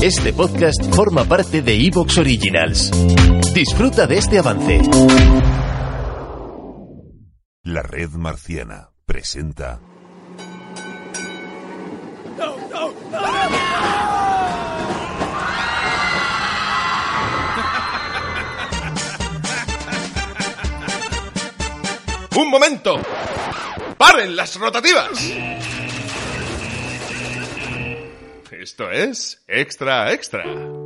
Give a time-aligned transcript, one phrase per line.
[0.00, 2.92] Este podcast forma parte de Evox Originals.
[3.52, 4.80] Disfruta de este avance.
[7.64, 9.80] La red marciana presenta
[22.36, 23.00] ¡Un momento!
[23.96, 25.08] ¡Paren las rotativas!
[28.60, 30.77] Esto es Extra Extra.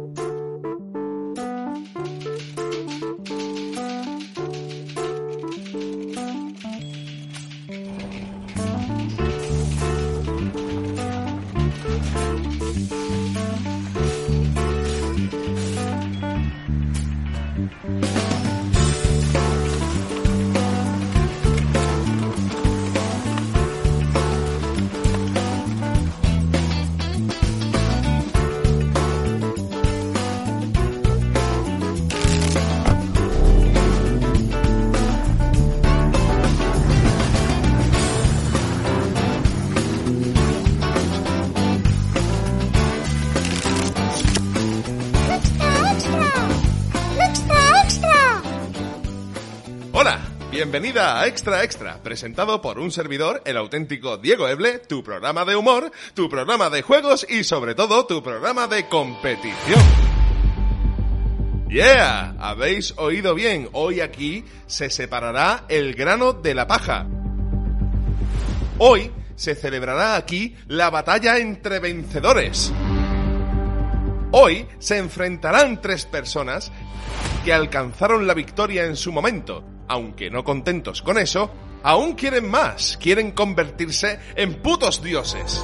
[50.53, 55.57] Bienvenida a Extra Extra, presentado por un servidor, el auténtico Diego Eble, tu programa de
[55.57, 59.81] humor, tu programa de juegos y sobre todo tu programa de competición.
[61.71, 67.07] Yeah, habéis oído bien, hoy aquí se separará el grano de la paja.
[68.77, 72.71] Hoy se celebrará aquí la batalla entre vencedores.
[74.33, 76.71] Hoy se enfrentarán tres personas
[77.43, 79.72] que alcanzaron la victoria en su momento.
[79.93, 81.51] Aunque no contentos con eso,
[81.83, 85.63] aún quieren más, quieren convertirse en putos dioses.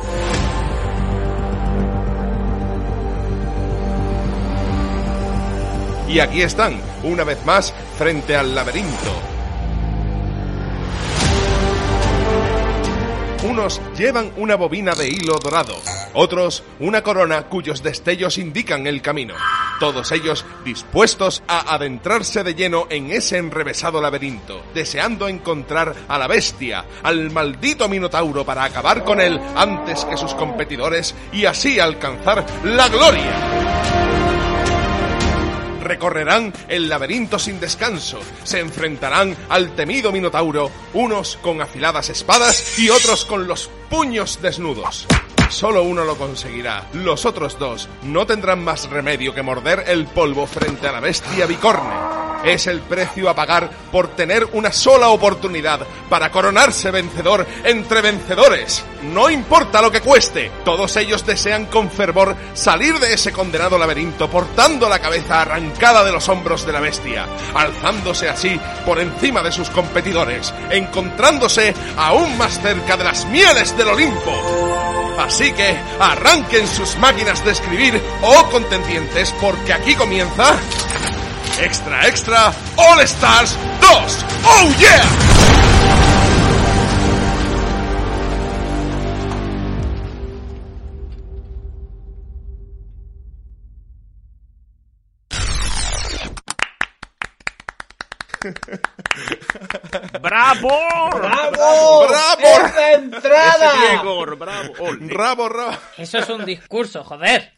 [6.11, 9.15] Y aquí están, una vez más, frente al laberinto.
[13.49, 15.75] Unos llevan una bobina de hilo dorado,
[16.15, 19.35] otros una corona cuyos destellos indican el camino.
[19.81, 26.27] Todos ellos dispuestos a adentrarse de lleno en ese enrevesado laberinto, deseando encontrar a la
[26.27, 32.45] bestia, al maldito Minotauro para acabar con él antes que sus competidores y así alcanzar
[32.65, 33.79] la gloria
[35.89, 42.91] recorrerán el laberinto sin descanso, se enfrentarán al temido Minotauro, unos con afiladas espadas y
[42.91, 45.07] otros con los puños desnudos.
[45.51, 50.47] Solo uno lo conseguirá, los otros dos no tendrán más remedio que morder el polvo
[50.47, 51.95] frente a la bestia bicorne.
[52.45, 58.85] Es el precio a pagar por tener una sola oportunidad para coronarse vencedor entre vencedores.
[59.03, 64.31] No importa lo que cueste, todos ellos desean con fervor salir de ese condenado laberinto
[64.31, 69.51] portando la cabeza arrancada de los hombros de la bestia, alzándose así por encima de
[69.51, 74.88] sus competidores, encontrándose aún más cerca de las mieles del Olimpo.
[75.19, 80.57] Así que arranquen sus máquinas de escribir, oh contendientes, porque aquí comienza...
[81.61, 84.25] Extra, extra, All Stars 2.
[84.45, 85.48] ¡Oh yeah!
[100.21, 100.69] ¡Bravo!
[101.13, 102.07] ¡Bravo!
[102.09, 102.67] ¡Bravo!
[102.67, 103.73] ¡Esa entrada!
[103.81, 104.73] Diego, bravo.
[104.79, 105.13] Ole.
[105.13, 105.77] Rabo, rabo.
[105.97, 107.53] Eso es un discurso, joder.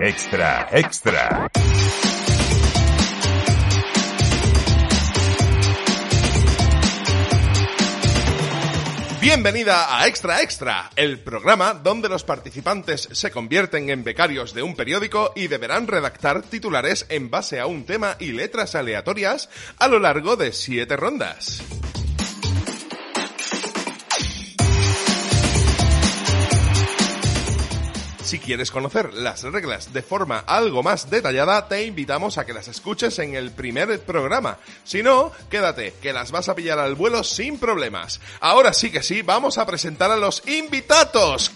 [0.00, 1.50] Extra Extra.
[9.28, 14.74] Bienvenida a Extra Extra, el programa donde los participantes se convierten en becarios de un
[14.74, 19.98] periódico y deberán redactar titulares en base a un tema y letras aleatorias a lo
[19.98, 21.62] largo de siete rondas.
[28.28, 32.68] Si quieres conocer las reglas de forma algo más detallada, te invitamos a que las
[32.68, 34.58] escuches en el primer programa.
[34.84, 38.20] Si no, quédate, que las vas a pillar al vuelo sin problemas.
[38.40, 41.52] Ahora sí que sí, vamos a presentar a los invitados.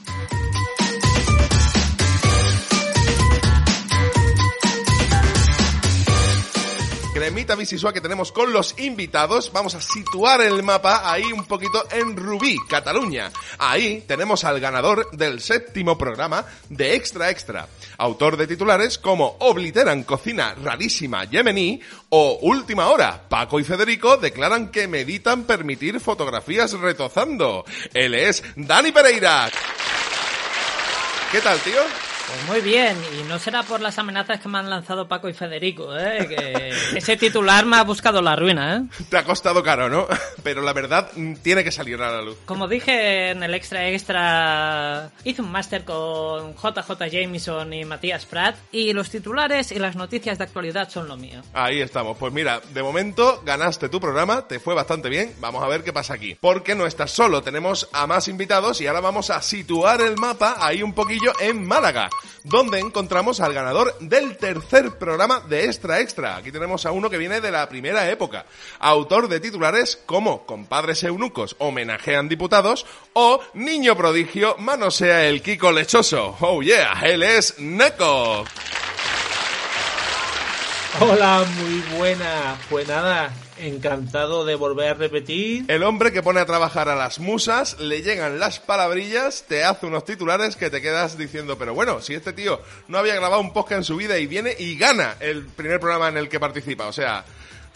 [7.22, 9.52] Cremita bisisua que tenemos con los invitados.
[9.52, 13.30] Vamos a situar el mapa ahí un poquito en Rubí, Cataluña.
[13.58, 17.68] Ahí tenemos al ganador del séptimo programa de Extra Extra.
[17.98, 23.22] Autor de titulares como Obliteran Cocina Rarísima Yemení o Última Hora.
[23.28, 27.64] Paco y Federico declaran que meditan permitir fotografías retozando.
[27.94, 29.48] Él es Dani Pereira.
[31.30, 32.11] ¿Qué tal, tío?
[32.32, 35.34] Pues muy bien, y no será por las amenazas que me han lanzado Paco y
[35.34, 36.26] Federico, ¿eh?
[36.26, 39.04] Que ese titular me ha buscado la ruina, ¿eh?
[39.10, 40.06] Te ha costado caro, ¿no?
[40.42, 42.38] Pero la verdad mm, tiene que salir a la luz.
[42.46, 48.56] Como dije en el extra extra, hice un máster con JJ Jameson y Matías Pratt,
[48.72, 51.42] y los titulares y las noticias de actualidad son lo mío.
[51.52, 52.16] Ahí estamos.
[52.16, 55.34] Pues mira, de momento ganaste tu programa, te fue bastante bien.
[55.38, 56.34] Vamos a ver qué pasa aquí.
[56.40, 60.56] Porque no estás solo, tenemos a más invitados y ahora vamos a situar el mapa
[60.60, 62.08] ahí un poquillo en Málaga,
[62.44, 66.36] donde encontramos al ganador del tercer programa de Extra Extra.
[66.36, 68.46] Aquí tenemos a uno que viene de la primera época,
[68.78, 76.36] autor de titulares como Compadres eunucos homenajean diputados o Niño prodigio manosea el Kiko lechoso.
[76.40, 78.44] Oh yeah, él es Neko.
[81.00, 82.56] Hola, muy buena.
[82.68, 85.64] Pues nada, encantado de volver a repetir.
[85.68, 89.86] El hombre que pone a trabajar a las musas, le llegan las palabrillas, te hace
[89.86, 93.52] unos titulares que te quedas diciendo, pero bueno, si este tío no había grabado un
[93.52, 96.86] podcast en su vida y viene y gana el primer programa en el que participa,
[96.86, 97.24] o sea,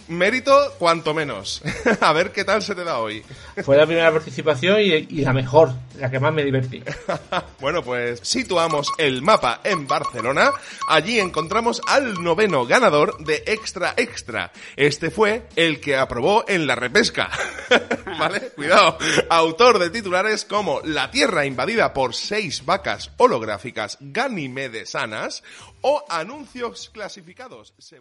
[0.09, 1.63] mérito cuanto menos.
[2.01, 3.23] a ver qué tal se te da hoy.
[3.65, 6.83] Fue la primera participación y, y la mejor, la que más me divertí.
[7.61, 10.51] bueno, pues situamos el mapa en Barcelona.
[10.89, 14.53] Allí encontramos al noveno ganador de Extra Extra.
[14.77, 17.31] Este fue el que aprobó en la repesca.
[18.19, 18.51] ¿Vale?
[18.55, 18.99] Cuidado.
[19.31, 25.43] Autor de titulares como La Tierra invadida por seis vacas holográficas ganimedesanas
[25.81, 27.75] o anuncios clasificados.
[27.79, 28.01] Se